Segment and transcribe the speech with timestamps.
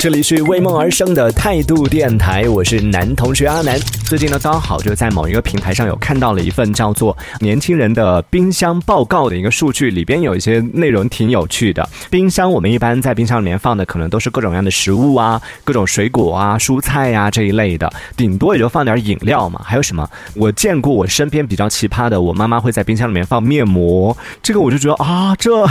[0.00, 3.78] 这里是为梦而生的态度电台，我是男同学阿南。
[4.08, 11.86] 最近呢，刚好就在某一个平台上有看到了一份叫做《年轻人的冰箱报告》的一个数据，里边有一些内容挺有趣的。
[12.08, 19.60] 冰箱我们一般在冰箱里面放的可能都是各种各样的食物啊，各种水果啊、蔬菜呀这一类的，顶多也就放点饮料嘛。
[19.62, 20.08] 还有什么？
[20.34, 25.62] 我见过我身边比较奇葩的，我妈妈会在冰箱里面放面膜，这个我就觉得啊，这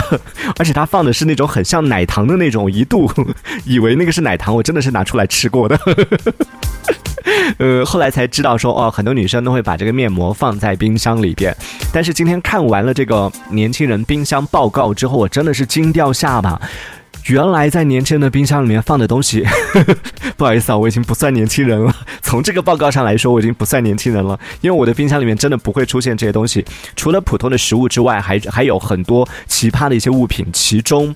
[0.56, 3.10] 而且她放的是那种很像奶糖的那种， 一度
[3.64, 4.19] 以为那个是。
[4.20, 5.78] 奶糖我真的是拿出来吃过的，
[7.58, 11.54] 呃，后来才知道说哦，很多女生都会把这个面膜放在冰箱里边。
[11.92, 16.60] 但是今天看完了这个年轻人冰箱报告之后，我真的是惊掉下巴。
[17.26, 19.44] 原来在年轻人的冰箱里面放的东西，
[20.38, 21.94] 不好意思啊，我已经不算年轻人了。
[22.22, 26.64] 从这个报告上来说，我已经不算年轻人了，因为我的冰箱里面真的不会出现这些东西。
[26.96, 31.14] 除了普通的食物之外，还还有很多奇葩的一些物品，其中。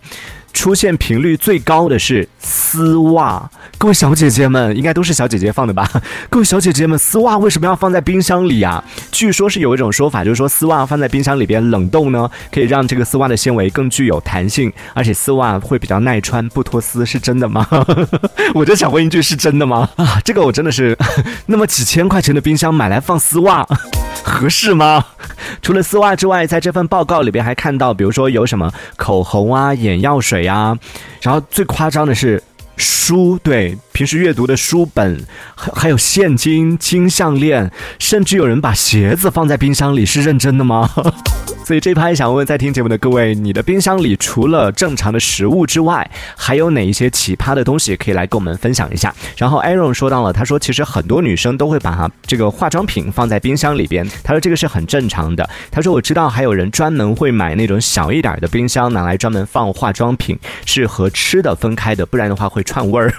[0.55, 5.87] 出现频率最高的是丝袜，各位小姐姐们应该都是小姐姐放的吧？
[6.31, 8.83] 各位小姐姐们，丝袜为什么要放在冰箱里啊？
[9.11, 17.67] 据说是有一种说法，就是说丝袜放在冰箱里边冷冻呢，可以让这个丝袜的纤维更具有弹性，而且丝袜会比较耐穿，不脱丝，是真的吗？
[18.55, 19.91] 我就想问一句，是真的吗？
[19.97, 20.97] 啊，这个我真的是，
[21.47, 23.67] 那么几千块钱的冰箱买来放丝袜，
[24.25, 25.05] 合适吗？
[25.63, 30.77] 除了丝袜之外，在这份报告里边还看到，比如说有什么口红啊、眼药水啊，
[31.21, 32.43] 然后最夸张的是
[32.77, 40.91] 书，对，平时阅读的书本，还还有现金、金项链，甚至有人把鞋子放在冰箱里，是认真的吗？
[41.65, 49.15] 所以这一拍想问在听节目的各位，你的冰箱里除了正常的食物之外，还有哪一些奇葩的东西可以来跟我们分享一下？
[49.39, 55.49] 然后 Aaron 说到了，他说其实很多女生都会把这个化妆品放在冰箱里边，他说这个是很正常的。
[55.71, 63.15] 他说我知道还有人专门会买那种小一点的冰箱，拿来专门放化妆品，是和吃的分开的，不然的话会串味儿。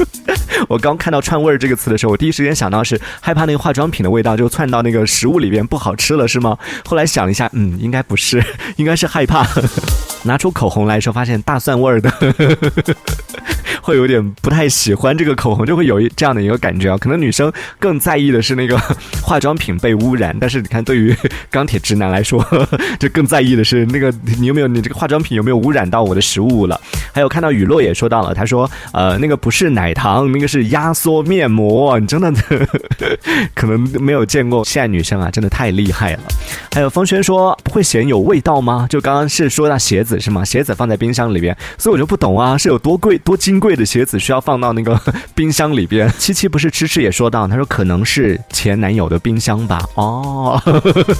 [0.68, 6.58] 我刚看到串味儿这个词的时候，我第一时间想到是害怕那个化妆品的味道就窜到那个食物里边不好吃了，是吗？
[6.84, 7.70] 后来想了一下，嗯。
[7.80, 8.44] 应该不是，
[8.76, 9.46] 应该是害怕。
[10.24, 12.10] 拿出口红来时候，发现大蒜味儿的。
[13.82, 16.98] 会有点不太喜欢这个口红，就会有一这样的一个感觉啊。
[16.98, 18.78] 可能女生更在意的是那个
[19.22, 21.14] 化妆品被污染，但是你看，对于
[21.50, 22.44] 钢铁直男来说，
[22.98, 26.80] 就更在意的是那个 你有没有你这个化妆品有没有污染到我的食物了。
[27.12, 31.98] 还有看到雨落也说到了，他说呃那个不是奶糖，那个是压缩面膜。
[31.98, 32.32] 你真的
[33.54, 36.20] 可能没有见过，现在女生啊真的太厉害了。
[36.72, 38.86] 还有风轩说不会嫌有味道吗？
[38.90, 40.44] 就刚刚是说到鞋子是吗？
[40.44, 43.69] 鞋子放在冰箱里边，所以我就不懂啊，是有多贵多金贵？
[43.70, 45.00] 贵的鞋子需要放到那个
[45.32, 46.12] 冰箱里边。
[46.18, 49.80] 七七不是吃吃也说到，他说可能是前男友的冰箱吧。
[49.94, 50.60] 哦，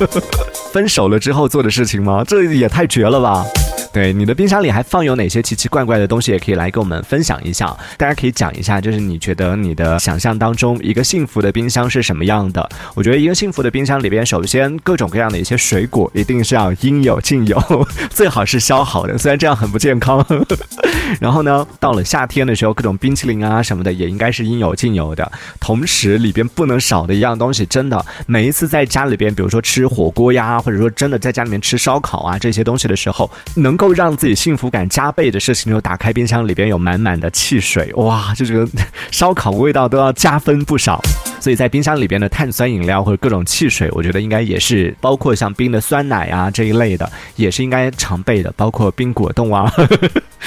[0.74, 2.24] 分手了之后做的事情吗？
[2.26, 3.46] 这也太绝了吧！
[3.92, 6.32] 对，你的冰箱里还放有哪些奇奇怪怪的东西？
[6.32, 7.66] 也可以来跟我们分享一下。
[7.96, 12.68] 大家可以讲一下，就是你觉得你的想象当中一个幸福的冰箱是什么样的？
[12.96, 17.60] 我觉得一个幸福的冰箱里边，首先各种各样的一些水果一定是要应有尽有，
[18.10, 20.24] 最好是削好的，虽然这样很不健康。
[21.20, 25.32] 然后呢，到了夏天的时候，各种冰淇淋啊什么的也应该是应有尽有的。
[25.58, 33.80] 同时，里边不能少的一样东西，真的每一次在家里边，比如说吃火锅呀，或者说真的在家里面吃烧烤啊这些东西的时候，能。
[33.80, 38.68] 够让自己幸福感加倍的事情，就打开冰箱里边有满满的汽水，哇，就这个
[39.10, 41.00] 烧烤味道都要加分不少。
[41.40, 49.72] 所以在冰箱里边的碳酸饮料或者各种汽水，我觉得应该也是包括像冰的酸奶啊这一类的，也是应该常备的，包括冰果冻啊。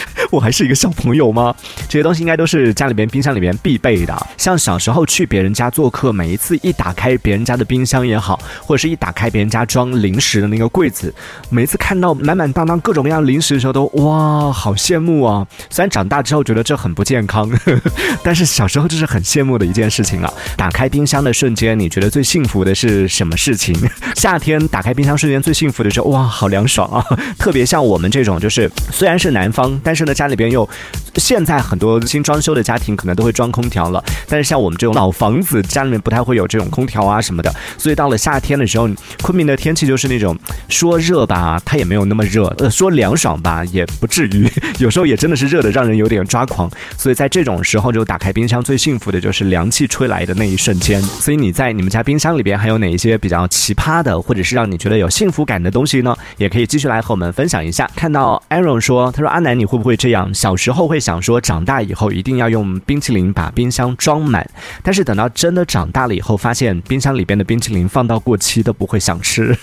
[0.31, 1.53] 我还是一个小朋友吗？
[1.88, 4.28] 这些东西应该都是家里边冰箱里边必备的。
[4.38, 11.13] 像小时候去别人家做客，每一次一打开别人家的冰箱也好，或者是一打开别人家装零食的那个柜子，
[11.50, 15.46] 每次看到满满当当各种各样零食的时候，都哇，好羡慕啊！
[15.69, 17.52] 虽然长大之后觉得这很不健康，
[18.24, 20.34] 但是小时候就是很羡慕的一件事情啊。
[20.58, 23.75] 打开冰箱的瞬间，你觉得最幸福的是什么事情？
[24.16, 27.06] 夏天打开冰箱瞬间最幸福的是哇，好凉爽啊！
[27.38, 30.13] 特别像我们这种，就是虽然是南方，但但是呢。
[30.13, 30.69] 家里边又，
[31.16, 38.88] 现在很多新装修的家庭可能都会装空调了，但是像我们这种老房子，家里面不太会有这种空调啊什么的，所以到了夏天的时候，
[39.24, 40.38] 昆明的天气就是那种
[40.69, 44.48] 说热吧，它也没有那么热；呃，说凉爽吧，也不至于，
[44.78, 46.69] 有时候也真的是热的让人有点抓狂。
[46.96, 51.01] 所以在这种时候，就打开冰箱最幸福的就是凉气吹来的那一瞬间。
[51.01, 56.16] 所以你在你们家冰箱里边还有哪一些比较奇葩的，或者是让你觉得有幸福感的东西呢？
[56.38, 57.89] 也可以继续来和我们分享一下。
[57.96, 59.63] 看到 Aaron 说，他说阿南你。
[59.74, 60.33] 会不会这样？
[60.33, 64.50] 小时候会想说，长大以后一定要用冰淇淋把冰箱装满，
[64.81, 69.56] 但是等到真的长大了以后，发现冰箱里边的冰淇淋放到过期都不会想吃。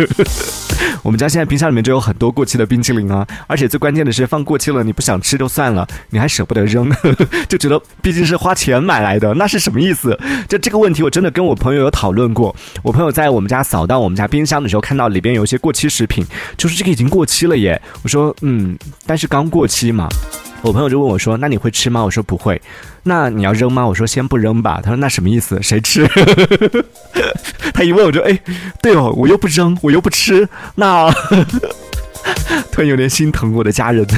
[1.02, 6.90] 我们家现在冰箱里面就有很多过期的冰淇淋啊，而且最关键的是放过期了你不想吃就算了，你还舍不得扔，
[7.48, 10.18] 就觉得毕竟是花钱买来的，那是什么意思？
[10.46, 12.54] 就这个问题我真的跟我朋友有讨论过。
[12.82, 16.26] 我朋友在我们家扫荡我们家冰箱的时候，看到里边有一些过期食品，
[16.58, 17.80] 就是这个已经过期了耶。
[18.02, 18.76] 我说嗯，
[19.06, 20.09] 但是刚过期嘛。
[20.62, 22.60] 我朋友就问我说：“那你会吃吗？”我说：“不会。”
[23.02, 23.86] 那你要扔吗？
[23.86, 25.58] 我说：“先不扔吧。”他说：“那什么意思？
[25.62, 26.06] 谁吃？”
[27.72, 28.38] 他一问我就哎，
[28.82, 31.10] 对哦，我又不扔，我又不吃，那
[32.72, 34.06] 突然有点心疼我的家人。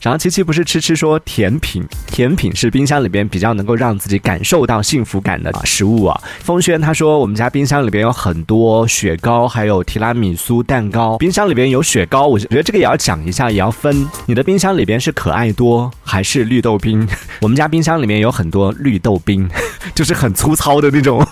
[0.00, 6.20] 然后七七不是吃吃说甜品，甜品是冰箱里边比较能够让自己感受到幸福感的食物啊。
[6.38, 11.18] 风轩他说我们家冰箱里边有很多雪糕，还有提拉米苏蛋糕。
[11.18, 14.06] 冰箱里边有雪糕，我觉得这个也要讲一下，也要分。
[14.26, 17.06] 你的冰箱里边是可爱多还是绿豆冰？
[17.42, 19.50] 我们家冰箱里面有很多绿豆冰，
[19.96, 21.26] 就是很粗糙的那种，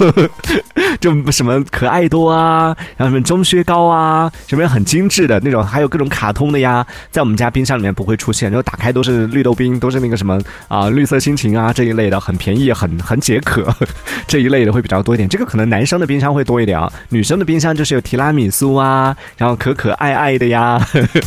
[1.01, 8.51] 就什么可爱多啊，然后什么中薛高啊，什么很精致的那种，还有各种卡通的呀，在我们家冰箱里面不会出现。
[8.51, 10.39] 然后打开都是绿豆冰，都是那个什么
[10.69, 13.75] 啊，绿色心情啊这一类的，很便宜，很很解渴
[14.29, 15.29] 这一类的会比较多一点。
[15.29, 20.79] 这个可能男生的冰箱会多一点啊，女生的冰箱就是有提拉米苏啊，然后可可爱爱的呀。
[20.79, 21.21] 呵 呵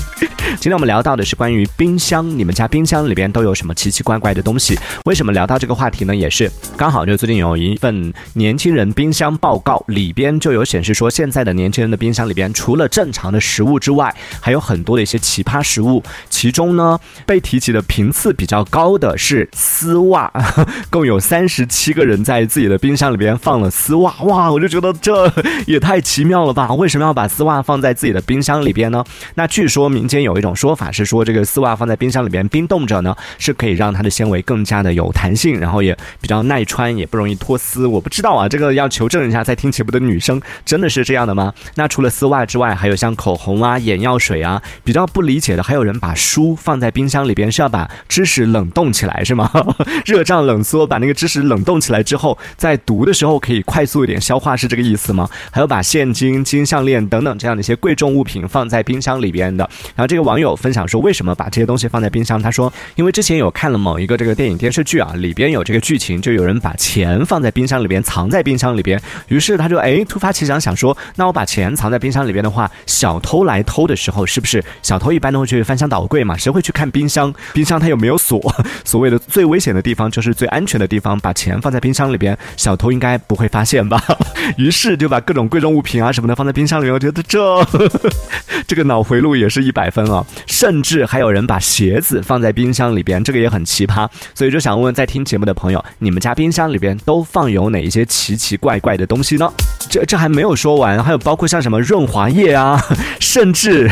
[0.60, 4.78] 今天我们聊到的是关于冰箱，你们家冰箱里边都有什么奇奇怪怪的东西？
[5.06, 6.16] 为什么聊到这个话题呢？
[6.16, 17.00] 也是刚好就最近有一份年轻人冰箱报告，里边就有显示说，现在的年轻人的冰箱里边，除了正常的食物之外，还有很多的一些奇葩食物，其中呢。
[17.26, 20.32] 被提起的频次比较高的是丝袜，
[20.90, 24.14] 共有三十七个人在自己的冰箱里边放了丝袜。
[24.24, 25.32] 哇，我就觉得这
[25.68, 26.74] 也太奇妙了吧！
[26.74, 29.04] 为什么要把丝袜放在自己的冰箱里边呢？
[29.36, 37.86] 那据说民间有一种说法是说，这个丝袜放在冰箱里边冰冻着呢，是可以让它的纤维更加的有弹性，然后也比较耐穿，也不容易脱丝。
[37.86, 39.44] 我不知道啊，这个要求证一下。
[39.44, 41.54] 在听节目的女生真的是这样的吗？
[41.76, 47.10] 那除了丝袜之外，还有像口红啊、眼药水啊，比较不理解的还有人把书放在冰。
[47.10, 49.50] 箱里边是要把知识冷冻起来是吗？
[50.06, 55.28] 热胀冷缩，把那个知识冷冻起来之后，在读的时候可以快速一点消化，是这个意思吗？
[55.50, 59.68] 还有把现金、金项链等等这样的一些贵重物品放在冰箱里边的。
[59.96, 62.40] 然后这个网友分享说，为什么把这些东西放在冰箱？
[62.40, 69.02] 他说，因为之前有看了某一个这个电影电视剧啊，里边有这个剧情，就有人把钱放在冰箱里边，藏在冰箱里边。
[69.28, 76.38] 于是他就哎突发奇想，想说，那我把钱藏在冰箱里边的话，小偷来偷的时候，是不是小偷一般都会去翻箱倒柜嘛？
[76.38, 77.10] 谁会去看冰？
[77.10, 78.40] 箱， 冰箱它有没有锁？
[78.86, 84.02] 所谓的最危险的地方就是最安全的地方，把钱放在冰箱里边，小偷应该不会发现吧？
[84.58, 86.94] 于是就把各种贵重物品啊什么的放在冰箱里面。
[86.94, 87.66] 我觉得这
[88.68, 90.24] 这个脑回路也是一百分啊！
[90.46, 94.08] 甚至还有人把鞋子放在冰箱里边，这个也很奇葩。
[94.36, 99.52] 所以就想问问在听节目的朋友，你们家冰箱里边都放有哪一些奇奇怪怪的东西呢？
[99.90, 102.80] 这这还没有说完，还有包括像什么润滑液啊，
[103.20, 103.90] 甚至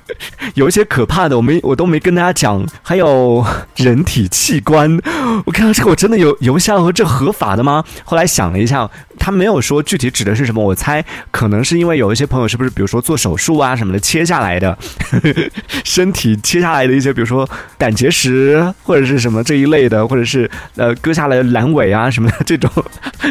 [0.54, 2.66] 有一些可怕的，我没我都没跟大家讲。
[2.82, 3.44] 还有
[3.76, 4.98] 人体器官，
[5.44, 7.84] 我看到这个我真的有有想说这合法的吗？
[8.04, 8.88] 后来想了一下，
[9.18, 14.76] 他没有说具体指的是什么，我猜可能是因为有一些朋友是不是比如说做手术啊什么的切下来的
[15.84, 22.70] 身体切下来的一些，比如说胆结石或者是什么这一类的，或者是呃割下来的阑尾啊什么的这种，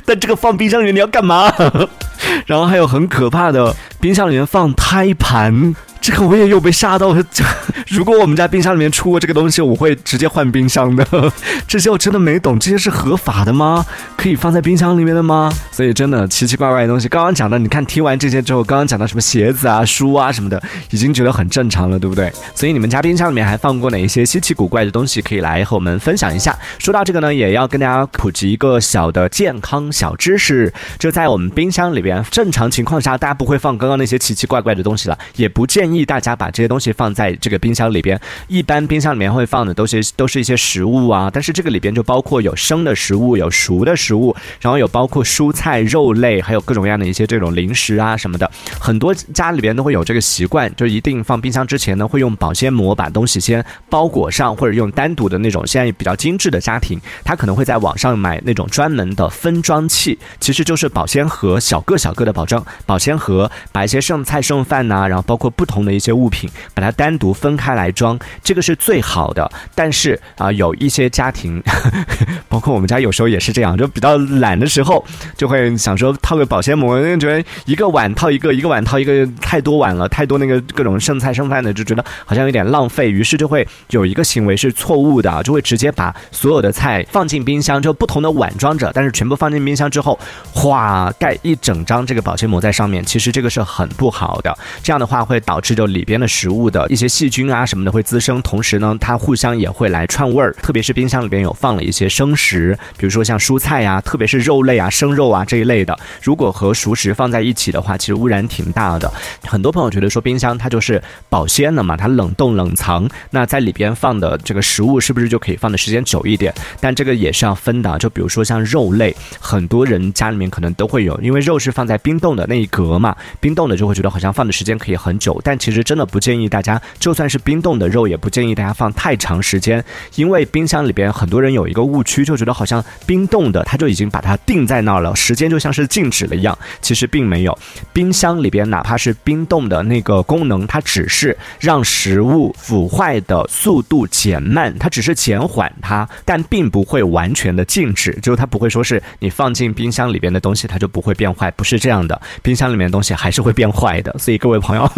[0.06, 1.52] 但这个放冰箱里面你要干嘛？
[2.46, 5.74] 然后还有很可怕的冰箱里面放胎盘。
[6.00, 7.44] 这个我也有被吓到，这
[7.88, 11.06] 如果我们家冰箱里面出过这个东西，我会直接换冰箱的。
[11.68, 13.86] 这些我真的没懂，这些是合法的吗？
[14.16, 15.52] 可以放在冰箱里面的吗？
[15.72, 17.10] 所以真的奇奇怪怪的东西。
[17.10, 20.62] 刚刚讲的，你看听完这些之后，刚刚讲到什么鞋子啊、书啊什么的，
[20.92, 22.32] 已经觉得很正常了，对不对？
[22.56, 25.22] 所以你们家冰箱里面还放过哪一些稀奇古怪的东西？
[25.22, 26.58] 可以来和我们分享一下。
[26.78, 35.87] 说到这个呢，也要跟大家普及一个小的健康小知识：就在我们冰箱里边，正常情况下大家不会放刚刚那些奇奇怪怪的东西了，也不建。
[35.88, 38.20] 建议大家把这些东西放在这个冰箱里边。
[38.48, 48.52] 一般冰箱里面会放的都是都是一些食物啊，但是这个里边就包括有生的食物，有熟的食物，然后有包括蔬菜、肉类，还有各种各样的一些这种零食啊什么的。
[48.80, 65.77] 很多家里边都会有这个习惯，就一定放冰箱之前呢，会用保鲜膜把东西先包裹上，或者用单独的那种现在比较精致的家庭，他可能会在网上买那种专门的分装器，其实就是保鲜盒，小个小个的保证保鲜盒，把一些剩菜剩饭呐，然后包括不同。
[65.78, 69.48] 同的一些物品，把它单独分开来装，这个是最好的。
[69.76, 71.62] 但是啊，有一些家庭，
[72.50, 75.06] 包括我们家有时候也是这样，就比较懒的时候，
[75.38, 90.18] 就会想说套个保鲜膜，觉得一个碗套一个，一个碗套一个，太多碗了，太多那个各种剩菜剩饭的，就觉得好像有点浪费，于是就会有一个行为是错误的，就会直接把所有的菜放进冰箱，就不同的碗装着，但是全部放进冰箱之后，
[90.52, 109.12] 哗盖一整张这个保鲜膜在上面，其实这个是很不好的，这样的话会导致就里边的食物的一些细菌啊什么的会滋生，同时呢，它互相也会来串味儿，特别是冰箱里边有放了一些生食，比如说像蔬菜呀，特别是肉类啊、生肉啊这一类的，如果和熟食放在一起的话，其实污染挺大的。
[109.44, 116.54] 很多朋友觉得说冰箱它就是保鲜的嘛，它冷冻冷藏，那在里边放的这个食物是不是就可以放的时间久一点？
[116.80, 129.84] 但这个也是要分的，就比如说像肉类，很多人家里面可能都会有，因为肉是放在冰冻的那一格嘛，冰冻的就会觉得好像放的时间可以很久，但其实真的不建议大家，就算是冰冻的肉，也不建议大家放太长时间，
[130.16, 137.58] 因为冰箱里边很多人有一个误区，就觉得好像冰冻的它就已经把它定在那儿了，时间就像是静止了一样，其实并没有。
[137.94, 154.16] 冰箱里边哪怕是冰冻的那个功能，它只是让食物腐坏的速度减慢，它只是减缓它，但并不会完全的静止，就是它不会说是你放进冰箱里边的东西它就不会变坏，不是这样的，冰箱里面的东西还是会变坏的。
[154.18, 154.90] 所以各位朋友，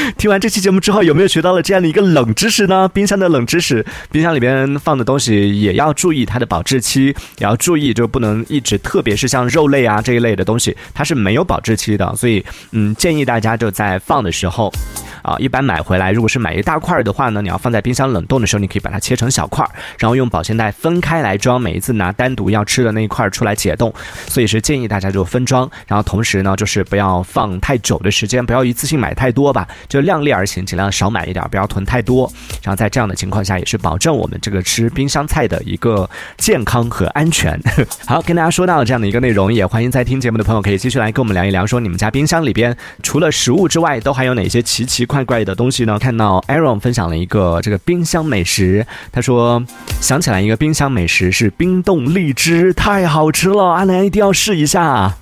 [0.16, 2.88] 听完这期节目之后，有没有学到了这样的一个冷知识呢？
[2.88, 14.72] 冰箱的冷知识，冰箱里边放的东西也要注意它的保质期，也要注意就不能一直，特别是像肉类啊这一类的东西，它是没有保质期的，所以嗯，建议大家就在放的时候。
[15.22, 19.66] 啊，一般买回来，如果是买一大块的话呢，你要放在冰箱冷冻的时候，你可以把它切成小块，
[19.98, 21.60] 然后用保鲜袋分开来装。
[21.60, 23.92] 每一次拿单独要吃的那一块出来解冻，
[24.28, 25.70] 所以是建议大家就分装。
[25.86, 32.32] 然后同时呢，就是不要放太久的时间，不要一次性买太多吧，就量力而行，尽量少买一点，不要囤太多。
[32.62, 36.08] 然后在这样的情况下，也是保证我们这个吃冰箱菜的一个
[36.38, 37.60] 健康和安全。
[38.06, 45.04] 好，跟大家说到了这样的一个内容，也欢迎在听节目的朋友可以继续来跟我们聊一聊，说你们家冰箱里边除了食物之外，都还有哪些奇奇。
[45.10, 45.98] 怪怪的东西呢？
[45.98, 49.60] 看到 Aaron 分享了一个这个冰箱美食，他说
[50.00, 55.12] 想起来一个冰箱美食是冰冻荔枝，太好吃了，阿南一定要试一下。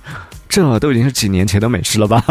[0.47, 2.23] 这都已经是几年前的美食了吧？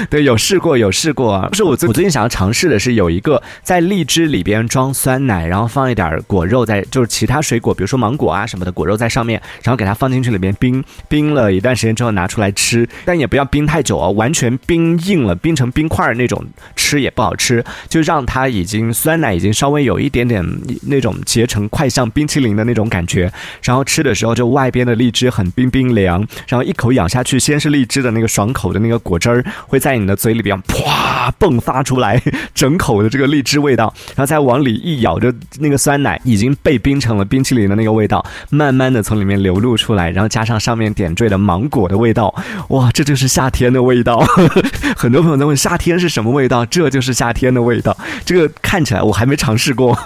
[0.08, 1.48] 对，有试过，有试过啊。
[1.48, 16.42] 不是我最我最近想要尝试的是有一个在荔枝里边装酸奶，然后放一点果肉在，就是其他水果，比如说芒果啊什么的果肉在上面，然后给它放进去里面冰冰了一段时间之后拿出来吃，但也不要冰太久哦，完全冰硬了，冰成冰块那种
[16.74, 20.42] 吃也不好吃，就让它已经酸奶已经稍微有一点点
[20.86, 23.30] 那种结成块像冰淇淋的那种感觉，
[23.62, 29.89] 然后吃的时候就外边的荔枝很冰冰凉，然后一口咬下去，先是荔枝的那个爽口的那个果汁儿会在。
[29.90, 32.22] 在你的嘴里边，啪迸发出来
[32.54, 42.32] 整口的这个荔枝味道，然后再往里一咬，就那个酸奶已经被冰成了冰淇淋的那个味道，慢慢的从里面流露出来，然后加上上面点缀的芒果的味道，
[42.68, 44.24] 哇，这就是夏天的味道。
[44.96, 47.96] 很多朋友在问夏天是什么味道，这就是夏天的味道。
[48.24, 49.98] 这个看起来我还没尝试过，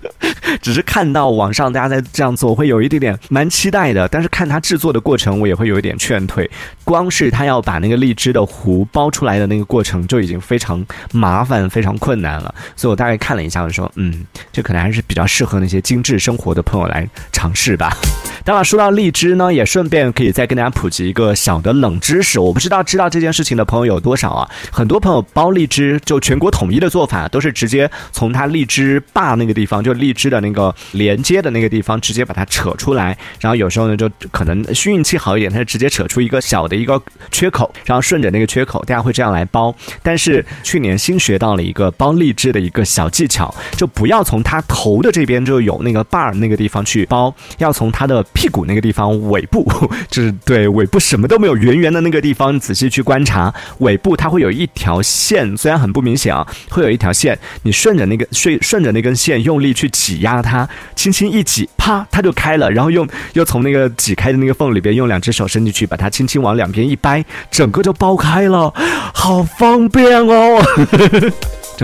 [0.62, 4.06] 只是看到网上大家在这样做，会有一点点蛮期待的。
[4.08, 6.48] 但是看它制作的过程，我也会有一点劝退。
[6.84, 9.40] 光是他要把那个荔枝的核包出来。
[9.40, 17.96] 的那个过程就已经非常麻烦、非常困难了，所以我大概看了一下，我说，嗯，这可能还是比较适合那些精致生活的朋友来尝试吧。
[18.44, 22.40] 当然，说到荔枝呢，也顺便可以再跟大家普及一个小的冷知识。
[22.40, 24.50] 我不知道知道这件事情的朋友有多少啊？
[24.72, 33.16] 很多朋友剥荔枝，就全国统一的做法都是直接从它荔枝坝那个地方，就荔枝的那个连接的那个地方，直接把它扯出来。
[33.40, 39.74] 然后有时候呢，就可能运气好一点，它就直接扯出一个小的一个缺口，然后顺着那个缺口，大家会这样来包。
[40.02, 48.24] 但是去年新学到了一个包荔枝的一个小技巧，就不要从它头的这边就有那个把儿那个地方去包，要从它的。
[48.32, 49.66] 屁股那个地方，尾部
[50.08, 68.72] 就是对尾部什么都没有，圆圆的那个地方，仔细去观察尾部，它会有一条线，虽然很不明显啊，会有一条线，你顺着那个顺顺着那根线用力去挤压它，轻轻一挤，啪，它就开了，然后用又从那个挤开的那个缝里边用两只手伸进去，把它轻轻往两边一掰，整个就剥开了，
[69.14, 70.62] 好方便哦。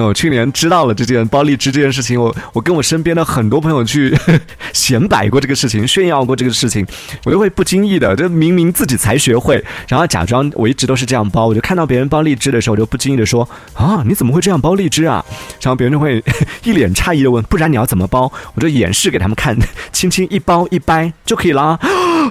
[0.05, 4.17] 我去年知道了这件包荔枝这件事情，我我跟我身边的很多朋友去
[4.73, 6.87] 显摆过这个事情，炫耀过这个事情，
[7.25, 15.25] 我就会不经意的，就明明自己才学会，然后假装我一直都是这样包，我就看到别人包荔枝的时候，我就不经意的说啊，你怎么会这样包荔枝啊？
[15.61, 16.23] 然后别人就会
[16.65, 18.31] 一脸诧异的问，不然你要怎么包？
[18.55, 19.57] 我就演示给他们看，
[19.93, 21.79] 轻轻一包一掰就可以啦。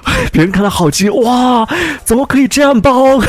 [0.32, 1.66] 别人看到好奇哇，
[2.04, 3.20] 怎么可以这样包？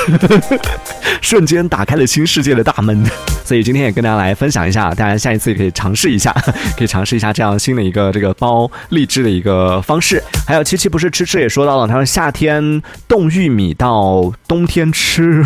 [1.21, 3.03] 瞬间打开了新世界的大门。
[3.43, 6.35] 所以今天也跟大家来分享一下，大家下一次也可以尝试一下，
[6.77, 10.21] 可以尝试一下这样新的一个这个包荔枝的一个方式。
[10.45, 15.45] 还有七七不是吃吃也说到了，他说夏天冻玉米到冬天吃，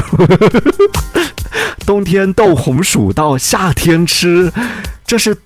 [1.86, 4.52] 冬天冻红薯到夏天吃，
[5.06, 5.38] 这是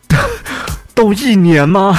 [0.93, 1.97] 冻一年吗？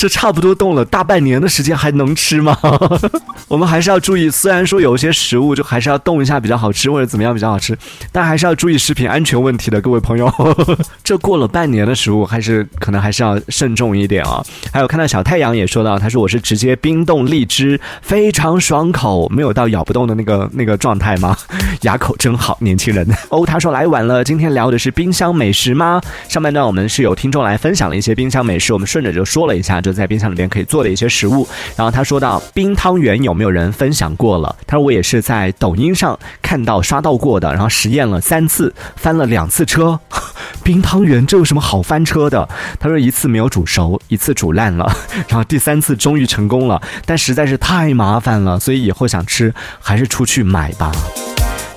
[0.00, 2.56] 这差不多冻了大半年的时间，还能吃吗？
[3.48, 7.76] 我们还是要注意，虽然说有些食物就还是要冻一下比较好吃，或者怎么样比较好吃，
[8.10, 10.32] 但还是要注意食品安全问题的，各位朋友。
[11.04, 14.42] 这过了半年的食物，还是可能还是要慎重一点啊。
[14.72, 21.36] 还有看到小太阳也说到，他说我是直接冰冻荔枝，非常爽口，没有到咬不动的那个那个状态吗？
[21.82, 23.06] 牙口真好，年轻人。
[23.28, 26.00] 哦，他说来晚了，今天聊的是冰箱美食吗？
[26.26, 31.46] 上半段我们是有听众来分享了一些冰箱美食，我们顺着就说了一下，就在冰箱里面可以做的一些食物。
[31.76, 34.54] 然后他说到冰汤圆有没有人分享过了？
[34.66, 39.98] 他说我也是在抖音上看到刷到过的，然后实验了三次，翻了两次车。
[40.62, 42.48] 冰汤圆这有什么好翻车的？
[42.78, 44.90] 他说一次没有煮熟，一次煮烂了，
[45.28, 50.92] 然后第三次终于成功了，但实在是太麻烦了，所以以后想吃还是出去买吧。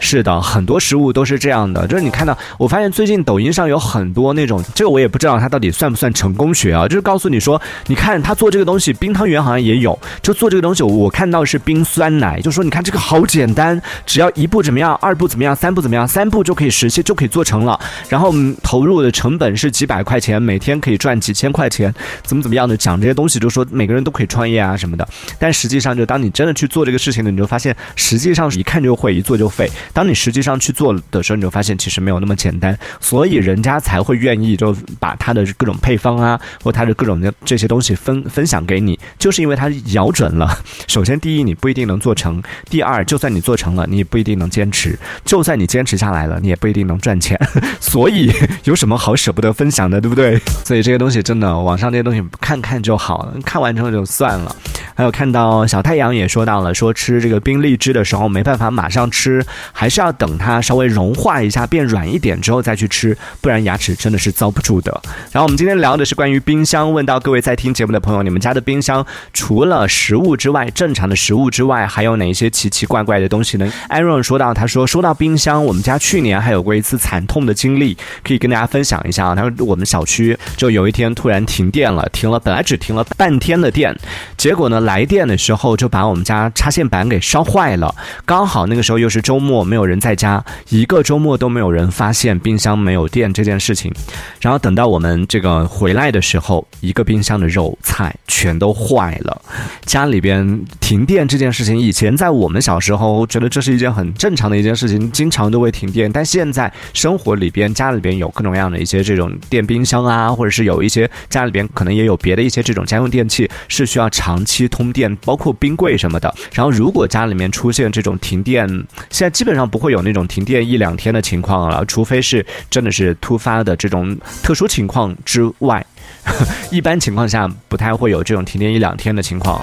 [0.03, 17.79] 是的，很多食物都是这样的，就是你看到，我发现最近抖音上有很多那种，这个我也不知道它到底算不算成功学啊，就是告诉你说，你看他做这个东西，冰汤圆好像也有，就做这个东西，我看到是冰酸奶，就说你看这个好简单，只要一步怎么样，二步怎么样，三步怎么样，三步就可以实现，就可以做成了，
[18.09, 21.93] 然后投入的成本是几百块钱，每天可以赚几千块钱，
[22.23, 25.07] 怎么怎么样的讲这些东西，就说每个人都可以创业啊什么的，
[25.39, 29.71] 但实际上就当你真的去做这个事情呢，你就发现实际上是一看就会，一做就废。
[29.93, 40.57] 当你实际上去做的时候，你就发现其实没有那么简单，所以人家才会愿意就把他的各种配方啊，或他的各种的这些东西分分享给你，就是因为他咬准了。
[40.87, 44.91] 首先，第一，你不一定能做成；第二，就算你做成了，你也不一定能坚持；
[45.23, 47.39] 就算你坚持下来了，你也不一定能赚钱。
[47.79, 48.31] 所以，
[48.63, 50.39] 有什么好舍不得分享的，对不对？
[50.65, 54.55] 所以这些东西真的，网上这些东西看看就好了，看完之后就算了。
[54.95, 59.43] 还有看到小太阳也说到了，说吃这个冰荔枝的时候没办法马上吃，
[59.83, 64.89] 还是要等它稍微融化一下变软一点之后再去吃，不然牙齿真的是遭不住的。
[65.29, 79.35] 然后我们今天聊的是关于冰箱，问到各位在听节目的朋友，你们家的冰箱除了食物之外，正常的食物之外，还有哪一些奇奇怪怪的东西呢？Aaron 说到，他说说到冰箱，我们家去年还有过一次惨痛的经历，可以跟大家分享一下啊。
[79.35, 83.93] 他说我们小区就有一天突然停电了，停了本来只停了半天的电，
[84.37, 84.79] 结果呢？
[84.79, 93.91] 来电的时候就把我们家插线板给烧坏了，刚好那个时候又是周末，没有人在家，一个周末都没有人发现冰箱没有电这件事情。
[94.39, 99.41] 然后等到我们这个回来的时候，一个冰箱的肉菜全都坏了。
[99.83, 106.11] 家里边停电这件事情，以前在我们小时候觉得这是一件很正常的一件事情，经常都会停电。
[106.11, 114.67] 但现在生活里边家里边有各种各样的一些这种电冰箱啊，或者是有一些家里边可能也有别的一些这种家用电器是需要长期。
[114.67, 118.67] 通电包括冰柜什么的，然后如果家里面出现这种停电，
[119.09, 125.85] 现在基本本上不会有那种停电一两天的情况了，除非是真的是突发的这种特殊情况之外，
[126.71, 129.61] 一般情况下不太会有这种停电一两天的情况。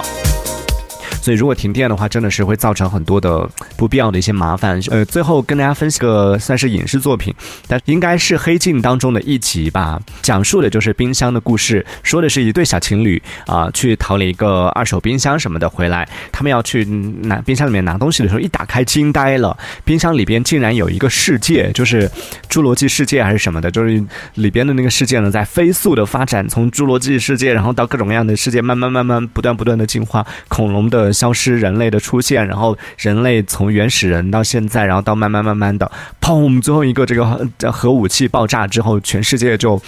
[1.21, 4.81] 所以，如果停电的话，真的是会造成很多的不必要的一些麻烦。
[4.91, 7.35] 呃，最后跟大家分析个算是影视作品，
[7.69, 19.55] 但应该是《黑镜》当中的一集吧，讲述的就是冰箱的故事，说的是一对小情侣啊，去淘了一个二手冰箱什么的回来，他们要去拿冰箱里面拿东西的时候，一打开惊呆了，
[19.85, 22.11] 冰箱里边竟然有一个世界，就是
[22.49, 24.03] 侏罗纪世界还是什么的，就是
[24.37, 31.10] 里边的那个世界呢，在飞速的发展，从侏罗纪世界，然后到各种各样的世界，慢慢慢慢不断不断的进化，恐龙的。
[31.13, 36.61] 消失，人类的出现，然后人类从原始人到现在，然后到慢慢慢慢的，砰！
[36.61, 39.81] 最后一个这个核武器爆炸之后，全世界就。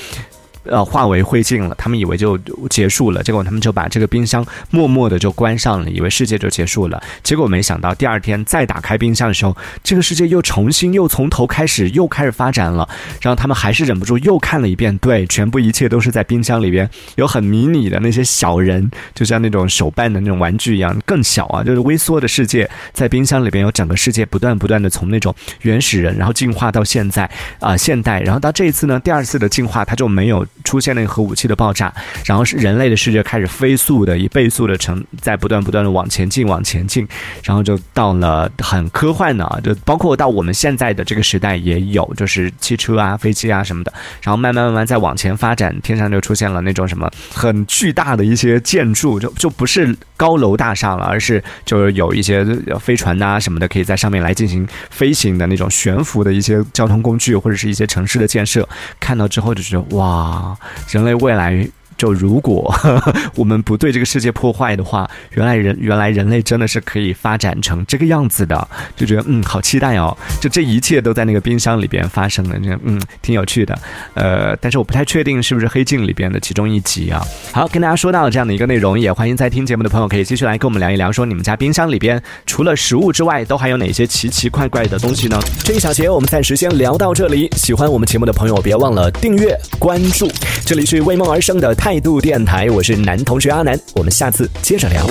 [0.65, 1.75] 呃，化为灰烬了。
[1.77, 2.39] 他们以为就
[2.71, 7.03] 结束了，结果他们就把这个冰箱默默的就关上了，以为世界就结束了。
[7.23, 12.89] 结果没想到第二天再打开冰箱的时候，这个世界又重新又从头开始又开始发展了。
[13.21, 30.47] 然后他们还是忍不住又看了一遍，对，全部一切都是在冰箱里边，有很迷你的那些小人，就像那种手办的那种玩具一样，更小啊，就是微缩的世界，在冰箱里边有整个世界不断不断的从那种原始人，然后进化到现在啊现代，然后到这一次呢，第二次的进化，它就没有。
[30.63, 31.93] 出现那个核武器的爆炸，
[32.25, 37.07] 然后是人类的世界开始飞速的以倍速的成在不断不断的往前进往前进，
[37.43, 52.45] 然后就到了很科幻的，就包括到我们现在的这个时代也有，就是汽车啊、飞机啊什么的，然后慢慢慢慢再往前发展，天上就出现了那种什么很巨大的一些建筑，就就不是高楼大厦了，而是就是有一些
[52.81, 58.69] 飞船呐什么的，可以在上面来进行飞行的那种悬浮的一些交通工具或者是一些城市的建设，
[59.01, 60.52] 看到之后就觉得哇，
[60.89, 61.69] 人类未来。
[62.03, 62.75] 就如果
[63.37, 70.17] 我们不对这个世界破坏的话，原来人原来人类真的是可以发展成这个样子的，就觉得嗯好期待哦！
[70.41, 73.79] 就这一切都在那个冰箱里边发生的，就嗯挺有趣的。
[74.15, 77.25] 呃，但是我不太确定是不是《黑镜》里边的其中一集啊。
[77.53, 85.39] 好，跟大家说到这样的一个内容，也欢迎在听节目的朋友可以继续来跟我们聊一聊，说你们家冰箱里边除了食物之外，都还有哪些奇奇怪怪的东西呢？
[85.63, 87.49] 这一小节我们暂时先聊到这里。
[87.55, 90.29] 喜欢我们节目的朋友，别忘了订阅关注。
[90.67, 91.92] 这里是为梦而生的太。
[91.93, 95.07] 态度电台，我是男同学阿南，我们下次接着聊。